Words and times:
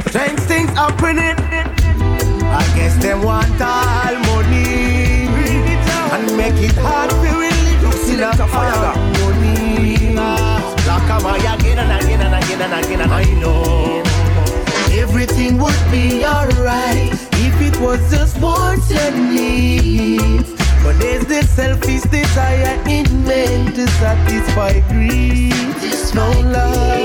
Strange 0.00 0.40
things 0.40 0.70
happening. 0.70 1.36
I 2.48 2.64
guess 2.74 2.96
them 3.02 3.22
want 3.22 3.60
all 3.60 4.14
money 4.24 5.26
and 6.14 6.34
make 6.34 6.56
it 6.64 6.74
hard 6.76 7.10
for 7.10 7.20
religious 7.20 8.08
in 8.08 8.20
a 8.20 8.32
harmony. 8.32 10.14
Like 10.16 11.10
am 11.10 11.26
I 11.26 11.36
again 11.54 11.78
and 11.78 12.04
again 12.04 12.20
and 12.22 12.34
again 12.34 12.62
and 12.62 12.84
again 12.84 13.00
and 13.02 13.12
I 13.12 13.24
know 13.40 14.02
everything 14.92 15.58
would 15.58 15.82
be 15.90 16.24
alright 16.24 17.12
if 17.46 17.60
it 17.60 17.78
was 17.78 18.00
just 18.10 18.40
wants 18.40 18.90
and 18.90 19.34
needs. 19.34 20.52
But 20.82 20.98
there's 20.98 21.26
this 21.26 21.50
selfish 21.50 22.02
desire 22.02 22.80
in 22.88 23.24
men 23.24 23.72
to 23.74 23.86
satisfy 23.88 24.80
greed. 24.88 25.52
No 26.14 26.30
love, 26.40 27.01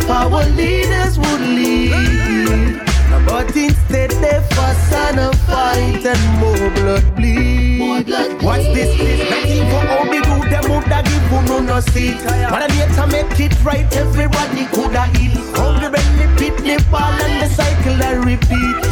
if 0.00 0.10
our 0.10 0.44
leaders 0.56 1.18
would 1.18 1.40
lead. 1.40 2.80
But 3.26 3.54
instead 3.56 4.10
they 4.22 4.40
fuss 4.54 4.92
and 4.92 5.20
a 5.20 5.32
fight 5.46 6.04
and 6.04 6.24
more 6.40 6.70
blood 6.70 7.16
bleed. 7.16 8.08
What's 8.42 8.66
this? 8.74 8.96
This 8.98 9.30
nothing 9.30 9.68
for 9.70 9.84
all 9.92 10.04
me 10.04 10.20
do 10.20 10.48
them 10.48 10.64
woulda 10.70 11.02
give 11.04 11.24
who 11.30 11.42
no 11.48 11.60
no 11.60 11.80
seat. 11.80 12.18
But 12.24 12.62
I 12.62 12.68
need 12.68 12.94
to 12.96 13.06
make 13.06 13.40
it 13.40 13.64
right. 13.64 13.86
Everybody 13.96 14.66
coulda 14.74 15.10
eat. 15.20 15.36
Hungry 15.56 15.90
belly 15.90 16.26
pit 16.38 16.56
the 16.58 16.84
ball 16.90 17.12
and 17.26 17.42
the 17.42 17.54
cycle 17.54 18.02
I 18.02 18.12
repeat. 18.14 18.89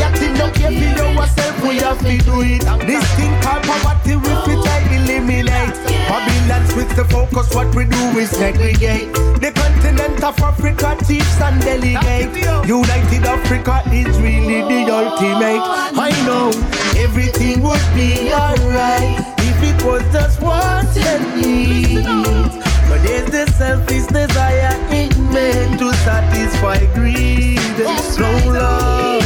Society 0.00 0.32
no 0.38 0.50
care 0.52 0.72
for. 0.72 1.68
We 1.68 1.76
have 1.76 1.98
to 2.00 2.18
do 2.24 2.40
it. 2.40 2.64
This 2.86 3.04
thing 3.16 3.32
called 3.42 3.62
poverty 3.64 4.16
we 4.16 4.32
fit 4.48 4.64
eliminate. 4.96 5.76
Babylon's 6.08 6.74
with 6.74 6.88
the 6.96 7.04
focus. 7.04 7.54
What 7.54 7.74
we 7.74 7.84
do 7.84 8.18
is 8.18 8.30
segregate. 8.30 9.12
The 9.44 9.52
continent 9.54 10.24
of 10.24 10.40
Africa 10.40 10.96
chiefs 11.06 11.40
and 11.40 11.60
delegate. 11.60 12.34
United 12.66 13.24
Africa 13.26 13.82
is 13.92 14.18
really 14.20 14.62
the 14.72 14.90
ultimate. 14.90 15.60
I 16.00 16.10
know 16.24 16.48
everything 16.96 17.60
would 17.62 17.86
be 17.94 18.32
alright 18.32 19.20
if 19.38 19.62
it 19.62 19.84
was 19.84 20.02
just 20.12 20.40
wants 20.40 20.96
and 20.96 21.42
needs. 21.42 22.06
But 22.88 23.02
there's 23.02 23.30
the 23.30 23.52
selfish 23.52 24.06
desire 24.06 24.74
in 24.90 25.10
men 25.30 25.78
to 25.78 25.92
satisfy 25.92 26.78
greed. 26.94 27.60
No 28.18 28.30
love, 28.52 29.22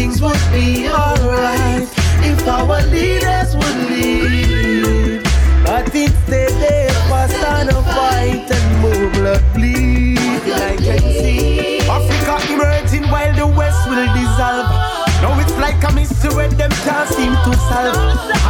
things 0.00 0.22
would 0.22 0.44
be 0.50 0.88
alright 0.88 1.86
if 2.24 2.48
our 2.48 2.80
leaders 2.88 3.54
would 3.54 3.78
lead. 3.90 5.22
But 5.62 5.94
instead 5.94 6.52
they 6.62 6.88
fuss 7.08 7.34
and 7.34 7.68
a 7.68 7.82
fight 7.94 8.48
and 8.56 8.68
more 8.80 9.10
blood 9.12 9.44
bleed. 9.52 10.16
I 10.70 10.76
can 10.86 11.00
see 11.00 11.80
Africa 11.80 12.34
emerging 12.50 13.04
while 13.12 13.34
the 13.36 13.46
West 13.46 13.80
will 13.90 14.08
dissolve. 14.16 14.70
Now 15.20 15.38
it's 15.38 15.56
like 15.58 15.82
a 15.84 15.92
mystery 15.92 16.34
when 16.34 16.56
them 16.56 16.72
can't 16.86 17.08
seem 17.10 17.34
to 17.46 17.52
solve. 17.68 17.96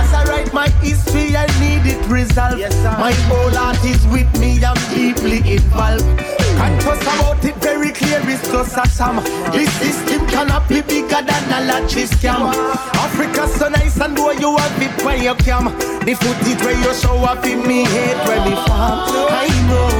As 0.01 0.15
I 0.15 0.25
write 0.28 0.53
my 0.53 0.69
history, 0.87 1.37
I 1.37 1.47
need 1.59 1.83
it 1.95 2.01
resolved. 2.06 2.62
my 3.06 3.12
whole 3.27 3.51
heart 3.51 3.84
is 3.84 4.06
with 4.06 4.31
me, 4.39 4.62
I'm 4.62 4.78
deeply 4.95 5.39
involved. 5.56 6.39
Conscious 6.61 7.00
about 7.03 7.42
it, 7.42 7.56
very 7.56 7.91
clear, 7.91 8.20
it's 8.25 8.47
just 8.53 8.77
a 8.77 8.86
sham. 8.91 9.16
This 9.50 9.72
system 9.80 10.27
cannot 10.27 10.69
be 10.69 10.83
bigger 10.83 11.22
than 11.25 11.44
a 11.56 11.61
lottery 11.64 12.05
scam. 12.05 12.53
Africa 13.00 13.48
so 13.48 13.70
nice 13.70 13.98
and 13.98 14.14
boy, 14.14 14.33
you 14.33 14.55
have 14.58 14.83
it 14.83 15.03
when 15.03 15.22
you 15.22 15.34
come. 15.36 15.72
The 16.05 16.14
footage 16.20 16.62
where 16.62 16.77
you 16.77 16.92
show 16.92 17.16
up 17.25 17.47
in 17.47 17.66
me 17.66 17.84
head 17.84 18.28
where 18.28 18.44
me 18.44 18.55
farm. 18.66 19.08
I 19.33 19.48
know 19.70 19.91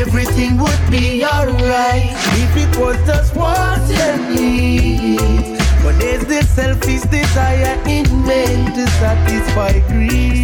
everything 0.00 0.56
would 0.56 0.84
be 0.90 1.22
alright 1.22 2.16
if 2.42 2.56
it 2.64 2.72
was 2.80 2.96
just 3.06 3.36
wants 3.36 3.90
and 3.90 4.34
needs. 4.34 5.60
But 5.82 5.98
there's 5.98 6.24
this 6.24 6.48
selfish 6.48 7.02
desire 7.02 7.78
in 7.86 8.06
men 8.24 8.72
to 8.74 8.86
satisfy 8.92 9.80
greed. 9.92 10.35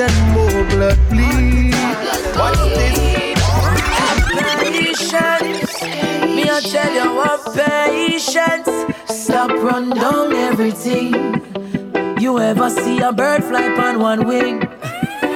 And 0.00 0.32
more 0.32 0.64
blood 0.70 0.98
bleed. 1.10 1.74
What's 2.36 2.60
this? 2.76 2.98
Patience, 4.60 5.82
me 6.34 6.44
I 6.48 6.60
tell 6.60 6.92
you 6.92 7.14
what 7.14 7.40
patience. 7.54 8.68
Stop 9.06 9.50
run 9.50 9.90
down 9.90 10.32
everything. 10.32 11.12
You 12.20 12.38
ever 12.38 12.70
see 12.70 13.00
a 13.00 13.12
bird 13.12 13.44
fly 13.44 13.68
on 13.76 13.98
one 13.98 14.26
wing? 14.26 14.60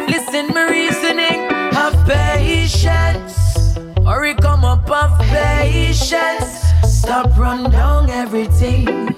Listen, 0.08 0.48
me 0.54 0.62
reasoning. 0.70 1.50
Have 1.72 1.96
patience, 2.06 3.76
it 3.76 4.36
come 4.40 4.64
up. 4.64 4.88
Have 4.88 5.18
patience. 5.28 6.62
Stop 6.84 7.36
run 7.36 7.70
down 7.70 8.10
everything. 8.10 9.08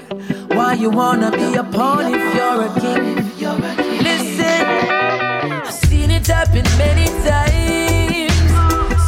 Why 0.48 0.74
you 0.74 0.90
wanna 0.90 1.30
be 1.30 1.54
a 1.54 1.64
pawn 1.64 2.14
if 2.14 2.34
you're 2.34 2.62
a 2.66 2.80
king? 2.80 3.16
Listen, 4.02 4.93
it 6.24 6.32
happen 6.32 6.64
many 6.78 7.06
times. 7.24 8.32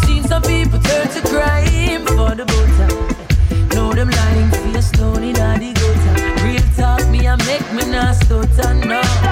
Seen 0.04 0.22
some 0.24 0.42
people 0.42 0.78
turn 0.80 1.08
to 1.08 1.20
crime 1.22 2.04
for 2.06 2.34
the 2.34 2.44
butter. 2.44 3.74
Know 3.74 3.92
them 3.92 4.10
lying 4.10 4.50
face 4.50 4.90
down 4.90 5.22
in 5.22 5.34
the 5.34 5.72
gutter. 5.80 6.44
Real 6.44 6.62
talk, 6.76 7.08
me 7.08 7.26
I 7.26 7.36
make 7.46 7.72
me 7.72 7.90
not 7.90 8.16
stutter 8.16 8.74
no. 8.74 9.25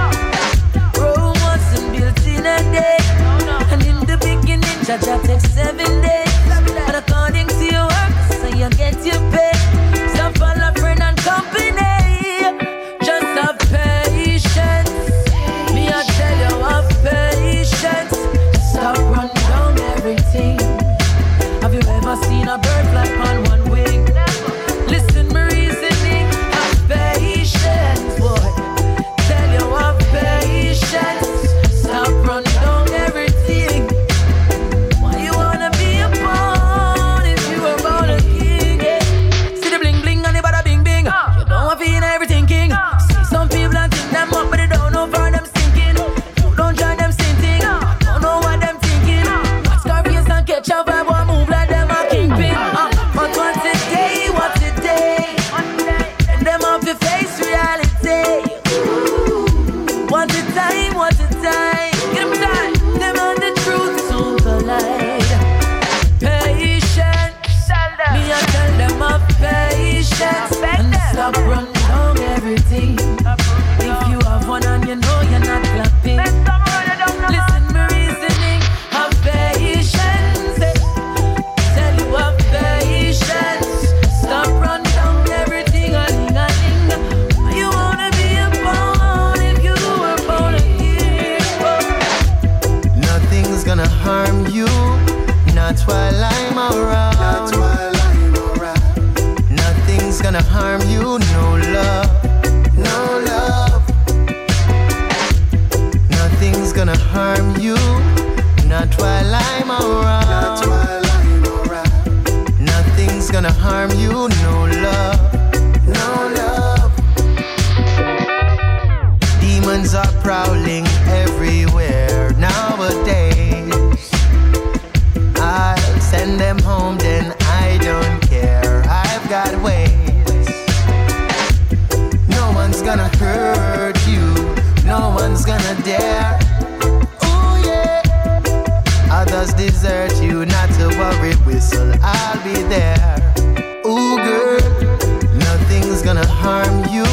Harm 146.44 146.84
you, 146.92 147.08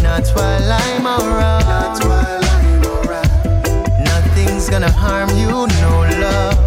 not 0.00 0.28
while 0.36 0.72
I'm 0.86 1.06
around. 1.06 1.66
Not 1.66 1.98
while 2.08 2.44
I'm 2.56 2.82
around. 2.94 4.04
Nothing's 4.10 4.70
gonna 4.70 4.92
harm 4.92 5.28
you, 5.42 5.66
no 5.82 5.92
love. 6.22 6.58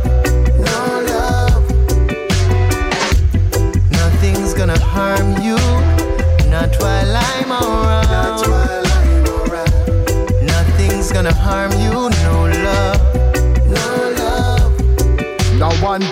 No 0.67 0.79
love. 1.11 1.63
Nothing's 4.01 4.53
gonna 4.53 4.77
harm 4.95 5.29
you, 5.47 5.59
not 6.55 6.75
while 6.81 7.15
I'm 7.29 7.51
around. 7.53 8.09
Not 8.17 8.39
while 8.51 8.87
I'm 8.99 9.25
around. 9.39 10.45
Nothing's 10.45 11.09
gonna 11.15 11.33
harm 11.33 11.71
you, 11.83 11.95
no 12.25 12.26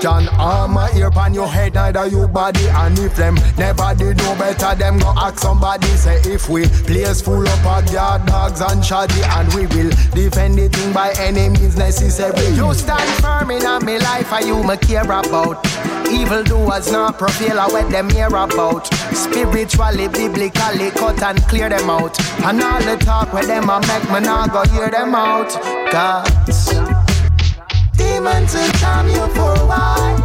Can 0.01 0.25
harm 0.25 0.73
my 0.73 0.91
ear 0.95 1.11
pan 1.11 1.33
your 1.33 1.47
head, 1.47 1.75
neither 1.75 2.07
you 2.07 2.27
body. 2.27 2.67
And 2.69 2.97
if 2.99 3.15
them 3.15 3.35
never 3.57 3.93
did 3.95 4.17
no 4.17 4.35
better, 4.35 4.75
them 4.75 4.99
go 4.99 5.13
ask 5.15 5.39
somebody. 5.39 5.87
Say 5.87 6.19
if 6.25 6.49
we 6.49 6.67
place 6.67 7.21
full 7.21 7.47
up 7.47 7.65
of 7.65 7.91
yard 7.91 8.25
dogs 8.25 8.61
and 8.61 8.83
shoddy, 8.83 9.21
and 9.23 9.53
we 9.53 9.67
will 9.67 9.89
defend 10.13 10.57
the 10.57 10.69
thing 10.69 10.93
by 10.93 11.13
any 11.19 11.49
means 11.49 11.77
necessary. 11.77 12.47
You 12.55 12.73
stand 12.73 13.09
firm 13.21 13.51
in 13.51 13.65
a 13.65 13.79
me 13.79 13.99
life, 13.99 14.31
and 14.31 14.45
you 14.45 14.63
me 14.63 14.77
care 14.77 15.03
about. 15.03 15.65
Evil 16.11 16.43
doers 16.43 16.91
not 16.91 17.17
prevail, 17.17 17.59
I 17.59 17.67
what 17.67 17.89
them 17.89 18.09
hear 18.09 18.27
about. 18.27 18.87
Spiritually, 19.13 20.07
biblically, 20.07 20.91
cut 20.91 21.21
and 21.21 21.41
clear 21.43 21.69
them 21.69 21.89
out. 21.89 22.19
And 22.43 22.61
all 22.61 22.81
the 22.81 22.97
talk 23.03 23.33
with 23.33 23.47
them, 23.47 23.69
I 23.69 23.79
make 23.79 24.09
me 24.11 24.19
not 24.19 24.51
go 24.51 24.63
hear 24.73 24.89
them 24.89 25.15
out. 25.15 25.49
Cause 25.91 26.75
demons 28.25 28.53
will 28.55 28.71
charm 28.79 29.07
you 29.07 29.27
for 29.35 29.53
a. 29.67 30.17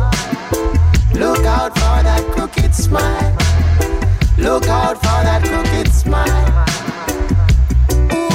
Look 1.15 1.45
out 1.45 1.75
for 1.75 2.03
that 2.03 2.25
crooked 2.33 2.75
smile. 2.75 3.37
Look 4.39 4.67
out 4.69 4.97
for 4.97 5.21
that 5.29 5.43
crooked 5.45 5.93
smile. 5.93 6.67
Ooh. 8.13 8.31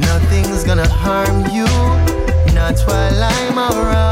Nothing's 0.00 0.64
gonna 0.64 0.88
harm 0.88 1.46
you, 1.52 1.66
not 2.54 2.78
while 2.86 3.22
I'm 3.22 3.58
around. 3.58 4.07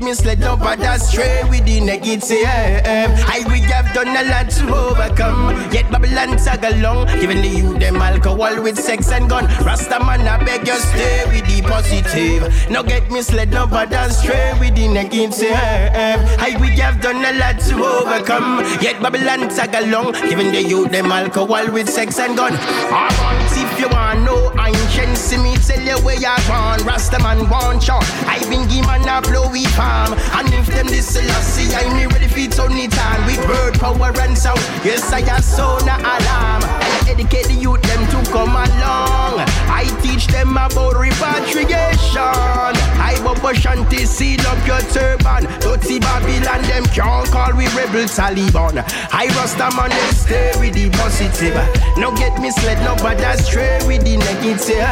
No 0.00 0.06
get 0.06 0.16
misled, 0.16 0.40
no 0.40 0.56
but 0.56 0.80
stray 0.98 1.42
with 1.50 1.66
the 1.66 1.80
negative. 1.80 2.46
I 2.46 3.44
we 3.48 3.60
have 3.68 3.92
done 3.92 4.08
a 4.08 4.24
lot 4.30 4.48
to 4.48 4.74
overcome. 4.74 5.50
Yet 5.72 5.90
Babylon 5.90 6.38
tag 6.38 6.64
along, 6.64 7.08
giving 7.20 7.42
the 7.42 7.48
youth 7.48 7.80
them 7.80 7.96
alcohol 7.96 8.62
with 8.62 8.78
sex 8.78 9.10
and 9.12 9.28
gun. 9.28 9.44
Rasta 9.62 9.98
man, 10.00 10.26
I 10.26 10.42
beg 10.42 10.66
you 10.66 10.74
stay 10.76 11.24
with 11.26 11.44
the 11.46 11.60
positive. 11.68 12.70
No 12.70 12.82
get 12.82 13.10
misled, 13.10 13.50
no 13.50 13.66
but 13.66 13.92
stray 14.10 14.54
with 14.58 14.74
the 14.74 14.88
negative. 14.88 15.52
I 15.52 16.56
we 16.60 16.68
have 16.80 17.02
done 17.02 17.22
a 17.22 17.38
lot 17.38 17.58
to 17.68 17.84
overcome. 17.84 18.64
Yet 18.80 19.02
Babylon 19.02 19.50
tag 19.50 19.74
along, 19.74 20.12
giving 20.12 20.50
the 20.52 20.62
youth 20.62 20.90
them 20.90 21.12
alcohol 21.12 21.70
with 21.70 21.90
sex 21.90 22.18
and 22.18 22.36
gun. 22.36 22.54
Alright, 22.54 23.52
if 23.52 23.78
you 23.78 23.88
want 23.88 24.22
know 24.22 24.50
ancient, 24.58 25.16
see 25.18 25.36
me 25.36 25.56
tell 25.56 25.80
you 25.80 25.98
where 26.04 26.18
you're 26.18 26.40
born. 26.48 26.80
Rasta 26.86 27.18
man 27.18 27.50
want 27.50 27.82
shot. 27.82 28.04
I 28.24 28.38
been 28.48 28.66
man 28.86 29.06
a 29.06 29.20
blowy 29.20 29.49
palm. 29.80 30.12
And 30.36 30.52
if 30.52 30.66
them 30.66 30.86
this 30.86 31.08
see 31.08 31.72
I 31.72 31.88
me 31.96 32.04
ready 32.12 32.28
for 32.28 32.44
turn 32.52 32.76
it 32.76 32.92
on 33.00 33.24
with 33.24 33.40
bird 33.48 33.74
power 33.80 34.12
and 34.20 34.36
sound. 34.36 34.60
Yes, 34.84 35.12
I 35.12 35.22
have 35.32 35.44
sound 35.44 35.88
a 35.88 35.96
alarm. 35.96 36.62
I 36.64 37.08
educate 37.08 37.48
the 37.48 37.56
youth 37.56 37.82
them 37.88 38.02
to 38.12 38.30
come 38.30 38.52
along. 38.52 39.40
I 39.72 39.88
teach 40.02 40.26
them 40.28 40.56
about 40.56 40.96
repatriation. 41.00 42.72
I 43.00 43.16
Bobo 43.24 43.52
Shanti 43.52 44.06
seal 44.06 44.40
up 44.52 44.60
your 44.66 44.82
turban. 44.92 45.48
Dirty 45.60 45.98
Babylon 45.98 46.62
them 46.68 46.84
can't 46.92 47.26
call 47.32 47.52
we 47.56 47.66
rebel 47.72 48.04
Taliban. 48.04 48.84
I 49.12 49.26
Rasta 49.36 49.68
man 49.76 49.90
them 49.90 50.12
stay 50.12 50.52
with 50.60 50.74
the 50.74 50.90
positive. 51.00 51.56
No 51.96 52.14
get 52.16 52.40
misled, 52.40 52.78
no 52.84 52.96
but 53.02 53.18
that's 53.18 53.46
stray 53.46 53.80
with 53.86 54.04
the 54.04 54.16
negative. 54.16 54.84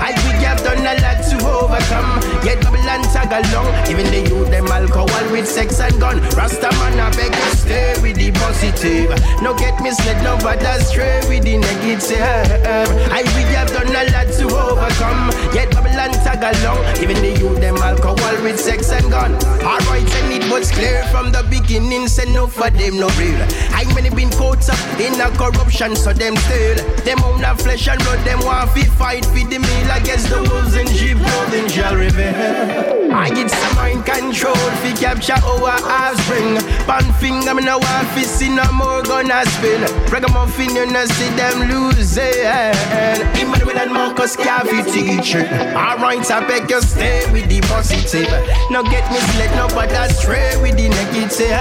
I 0.00 0.12
we 0.24 0.32
have 0.44 0.60
a 0.86 0.94
lot 1.00 1.22
to 1.30 1.36
overcome. 1.46 2.20
Yet 2.44 2.60
Babylon 2.62 3.02
tag 3.14 3.30
along, 3.30 3.70
even 3.88 4.06
the 4.10 4.28
youth 4.28 4.50
them 4.50 4.66
alcohol 4.66 5.24
with 5.30 5.46
sex 5.46 5.80
and 5.80 5.98
gun. 6.00 6.20
Rasta 6.34 6.70
man 6.82 6.98
I 6.98 7.10
beg 7.14 7.32
you 7.32 7.50
stay 7.54 7.94
with 8.02 8.16
the 8.16 8.32
positive. 8.32 9.14
No 9.40 9.54
get 9.54 9.80
misled, 9.80 10.22
no 10.24 10.36
but 10.42 10.60
stray 10.82 11.20
with 11.28 11.44
the 11.44 11.58
negative. 11.58 12.18
I 13.14 13.22
we 13.34 13.42
have 13.54 13.70
done 13.70 13.88
a 13.88 14.04
lot 14.10 14.28
to 14.38 14.46
overcome. 14.50 15.30
Yet 15.54 15.70
Babylon 15.70 16.12
tag 16.26 16.42
along, 16.42 16.82
even 17.02 17.21
with 18.42 18.58
sex 18.58 18.90
and 18.90 19.10
gun. 19.10 19.34
Alright, 19.62 20.08
and 20.16 20.32
it 20.32 20.50
was 20.50 20.70
clear 20.70 21.04
from 21.06 21.30
the 21.30 21.46
beginning, 21.48 22.08
say 22.08 22.30
no 22.32 22.46
for 22.46 22.70
them 22.70 22.98
no 22.98 23.08
real. 23.18 23.40
I 23.70 23.84
many 23.94 24.10
been 24.10 24.30
caught 24.30 24.68
up 24.68 25.00
in 25.00 25.20
a 25.20 25.30
corruption, 25.36 25.94
so 25.94 26.12
them 26.12 26.36
still. 26.36 26.76
Them 27.04 27.22
own 27.22 27.44
a 27.44 27.56
flesh 27.56 27.88
and 27.88 28.02
blood, 28.02 28.18
them 28.24 28.40
want 28.40 28.70
fi 28.70 28.84
fight 28.84 29.24
for 29.26 29.44
the 29.46 29.58
meal 29.58 29.90
against 29.94 30.28
the 30.28 30.42
wolves 30.50 30.74
and 30.74 30.88
sheep 30.88 31.18
clothing 31.18 31.68
shall 31.68 31.94
reveal. 31.94 33.12
I 33.14 33.28
get 33.30 33.50
some 33.50 33.76
mind 33.76 34.04
control 34.06 34.54
fi 34.82 34.92
capture 34.92 35.38
our 35.44 35.78
offspring. 35.86 36.58
Pan 36.86 37.12
finger, 37.20 37.54
me 37.54 37.62
no 37.62 37.78
want 37.78 38.08
fi 38.08 38.22
see 38.22 38.48
no 38.48 38.66
more 38.72 39.02
gonna 39.02 39.44
spin. 39.46 39.82
Ragamuffin, 40.10 40.74
you 40.74 40.86
no 40.90 41.04
see 41.06 41.30
them 41.36 41.70
lose 41.70 42.16
it. 42.16 42.74
Emmanuel 43.38 43.78
and 43.78 43.92
Marcus 43.92 44.36
Garvey 44.36 44.82
teacher. 44.90 45.46
Alright, 45.76 46.30
I 46.30 46.46
beg 46.46 46.70
you 46.70 46.80
stay 46.80 47.30
with 47.32 47.48
the 47.48 47.60
positive. 47.62 48.31
No 48.70 48.82
get 48.82 49.04
misled, 49.12 49.50
no 49.56 49.68
but 49.68 49.92
stray 50.10 50.56
with 50.60 50.76
the 50.76 50.88
negative. 50.88 51.52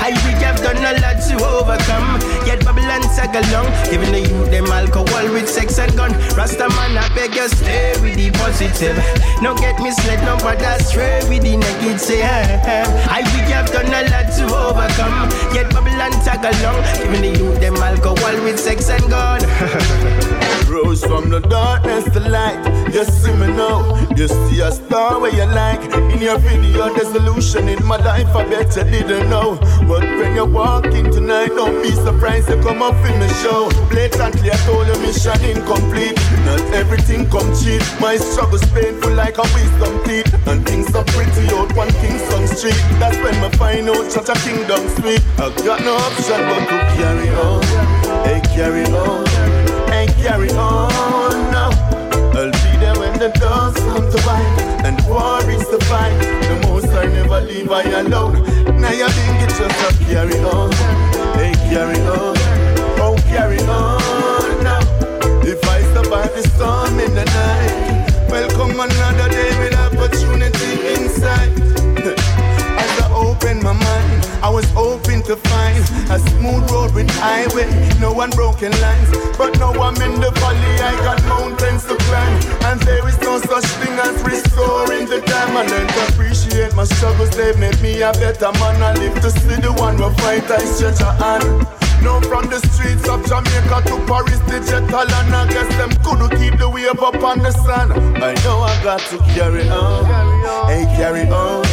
I 0.00 0.10
we 0.24 0.32
have 0.40 0.58
done 0.62 0.80
a 0.80 0.96
lot 1.00 1.20
to 1.28 1.34
overcome. 1.44 2.20
Yet 2.46 2.64
Babylon 2.64 3.02
tag 3.12 3.36
along, 3.36 3.68
giving 3.90 4.12
the 4.12 4.20
youth 4.20 4.50
them 4.50 4.66
alcohol 4.66 5.26
with 5.32 5.48
sex 5.48 5.78
and 5.78 5.94
gun. 5.96 6.12
Rasta 6.36 6.68
man, 6.68 6.96
I 6.96 7.08
beg 7.14 7.34
you 7.34 7.48
stay 7.48 7.92
with 8.00 8.16
the 8.16 8.30
positive. 8.32 8.96
No 9.42 9.54
get 9.54 9.78
misled, 9.80 10.20
no 10.24 10.36
but 10.38 10.62
stray 10.80 11.20
with 11.28 11.42
the 11.42 11.56
negative. 11.56 12.24
I 13.10 13.20
we 13.34 13.40
have 13.52 13.70
done 13.70 13.92
a 13.92 14.02
lot 14.08 14.28
to 14.38 14.44
overcome. 14.48 15.28
Yet 15.54 15.70
Babylon 15.70 16.12
tag 16.24 16.40
along, 16.40 16.80
giving 16.96 17.22
the 17.22 17.38
youth 17.38 17.60
them 17.60 17.76
alcohol 17.76 18.36
with 18.42 18.58
sex 18.58 18.88
and 18.88 19.04
gun. 19.10 19.40
Rose 20.72 21.04
from 21.04 21.28
the 21.28 21.40
darkness 21.40 22.04
to 22.14 22.20
light. 22.20 22.64
You 22.94 23.04
see 23.04 23.32
me 23.32 23.48
now. 23.48 23.94
You 24.16 24.28
see 24.28 24.60
a 24.60 24.72
star 24.72 25.20
where 25.20 25.34
you 25.34 25.44
like. 25.44 25.81
In 25.82 26.20
your 26.20 26.38
video, 26.38 26.94
the 26.94 27.04
solution 27.04 27.68
in 27.68 27.84
my 27.84 27.96
life. 27.96 28.28
I 28.36 28.48
bet 28.48 28.76
you 28.76 28.84
didn't 28.84 29.28
know. 29.28 29.58
But 29.88 30.04
when 30.04 30.36
you 30.36 30.44
walk 30.44 30.86
in 30.86 31.10
tonight, 31.10 31.48
don't 31.48 31.82
be 31.82 31.90
surprised 31.90 32.48
to 32.48 32.62
come 32.62 32.82
up 32.82 32.94
in 33.06 33.18
my 33.18 33.26
show. 33.42 33.68
Blatantly, 33.90 34.50
I 34.52 34.56
told 34.64 34.86
you 34.86 34.98
mission 35.02 35.40
incomplete. 35.44 36.16
Not 36.46 36.62
everything 36.72 37.28
come 37.28 37.50
cheap. 37.58 37.82
My 38.00 38.16
struggle's 38.16 38.64
painful 38.70 39.12
like 39.14 39.38
a 39.38 39.46
wisdom 39.54 40.02
teeth. 40.04 40.30
And 40.46 40.64
things 40.64 40.94
are 40.94 41.04
pretty 41.10 41.50
out 41.54 41.74
one 41.74 41.90
Kingston 41.98 42.46
Street. 42.46 42.78
That's 43.02 43.16
when 43.18 43.34
my 43.42 43.50
out 43.90 44.10
such 44.12 44.28
a 44.28 44.38
kingdom 44.46 44.86
sweet. 44.96 45.22
I 45.38 45.50
got 45.66 45.80
no 45.82 45.96
option 45.96 46.40
but 46.46 46.62
to 46.70 46.78
carry 46.94 47.28
on. 47.30 47.62
Hey, 48.24 48.40
carry 48.54 48.84
on 48.84 49.26
and 49.92 50.10
carry 50.16 50.50
on 50.50 51.21
the 53.22 53.28
doors 53.38 53.74
come 53.86 54.10
to 54.10 54.18
bite 54.26 54.82
and 54.82 54.98
the 54.98 55.06
war 55.08 55.38
is 55.48 55.62
to 55.68 55.78
fight. 55.86 56.18
The 56.18 56.66
most 56.66 56.88
I 56.88 57.06
never 57.06 57.40
leave 57.40 57.70
I 57.70 57.82
alone. 58.00 58.42
Now 58.80 58.90
you 58.90 59.08
think 59.08 59.42
it's 59.46 59.58
just 59.58 59.78
a 59.86 60.04
carry 60.06 60.38
on, 60.42 60.72
hey 61.38 61.54
carry 61.70 62.00
on, 62.02 62.34
oh 62.98 63.14
carry 63.30 63.60
on 63.60 64.64
now. 64.66 64.82
If 65.46 65.62
I 65.68 65.78
survive 65.94 66.34
the 66.34 66.42
storm 66.50 66.98
in 66.98 67.14
the 67.14 67.24
night, 67.24 68.28
welcome 68.28 68.74
another 68.80 69.28
day 69.30 69.50
with 69.60 69.74
opportunity 69.78 70.72
inside. 70.94 71.54
As 72.82 72.92
I 73.02 73.06
open 73.14 73.62
my 73.62 73.72
mind, 73.72 74.26
I 74.42 74.50
was 74.50 74.68
hoping 74.72 75.22
to 75.30 75.36
find 75.36 75.78
a 76.10 76.18
smooth 76.18 76.68
road 76.72 76.92
with 76.92 77.08
highway, 77.22 77.70
no 78.00 78.20
unbroken 78.20 78.72
lines. 78.80 79.10
But 79.38 79.60
now 79.60 79.70
I'm 79.74 79.94
in 80.02 80.20
the 80.20 80.32
valley, 80.32 80.74
I 80.90 80.96
got. 81.04 81.21
And 82.72 82.80
there 82.88 83.06
is 83.06 83.20
no 83.20 83.38
such 83.38 83.66
thing 83.84 83.92
as 84.00 84.22
restoring 84.22 85.04
the 85.04 85.20
time. 85.20 85.54
I 85.58 85.66
learned 85.66 85.90
to 85.90 86.08
appreciate 86.08 86.74
my 86.74 86.84
struggles, 86.84 87.28
they 87.36 87.52
made 87.60 87.78
me 87.82 88.00
a 88.00 88.12
better 88.12 88.50
man. 88.52 88.82
I 88.82 88.94
live 88.94 89.20
to 89.20 89.30
see 89.30 89.60
the 89.60 89.74
one 89.76 89.98
who 89.98 90.08
fight, 90.24 90.50
I 90.50 90.64
stretch 90.64 91.00
a 91.00 91.12
hand. 91.20 91.68
Now 92.00 92.18
from 92.22 92.48
the 92.48 92.64
streets 92.72 93.06
of 93.10 93.28
Jamaica 93.28 93.84
to 93.92 94.00
Paris, 94.08 94.40
jet 94.48 94.88
and 94.88 95.34
I 95.36 95.46
guess 95.52 95.68
them 95.76 95.90
couldn't 96.02 96.32
keep 96.40 96.58
the 96.58 96.70
wave 96.70 96.98
up 96.98 97.22
on 97.22 97.40
the 97.40 97.50
sun. 97.50 97.92
I 97.92 98.32
know 98.40 98.64
I 98.64 98.72
got 98.82 99.00
to 99.10 99.18
carry 99.36 99.68
on, 99.68 100.06
hey 100.72 100.88
carry 100.96 101.28
on, 101.28 101.64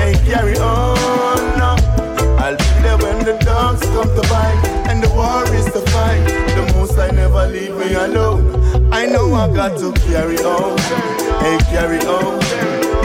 hey 0.00 0.14
carry 0.24 0.56
on. 0.56 1.36
No. 1.60 1.76
I'll 2.40 2.56
be 2.56 2.64
there 2.80 2.96
when 2.96 3.26
the 3.26 3.36
dogs 3.44 3.82
come 3.92 4.08
to 4.08 4.22
bite 4.32 4.64
and 4.88 5.02
the 5.02 5.10
war 5.10 5.44
is 5.52 5.66
to 5.66 5.82
fight. 5.92 6.59
Most 6.90 6.98
I 6.98 7.10
never 7.12 7.46
leave 7.46 7.76
me 7.76 7.94
alone. 7.94 8.92
I 8.92 9.06
know 9.06 9.32
I 9.32 9.46
got 9.54 9.78
to 9.78 9.92
carry 10.08 10.38
on, 10.38 10.76
hey 11.38 11.56
carry 11.70 12.00
on, 12.00 12.40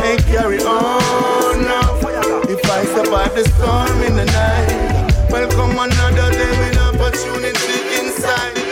hey 0.01 0.17
carry 0.25 0.57
on. 0.57 1.61
Now, 1.61 1.93
if 2.49 2.65
I 2.65 2.83
survive 2.85 3.35
the 3.35 3.43
storm 3.47 4.01
in 4.01 4.15
the 4.15 4.25
night. 4.25 5.29
Welcome 5.29 5.77
another 5.77 6.31
day 6.31 6.49
with 6.61 6.79
opportunity 6.79 7.99
inside. 7.99 8.64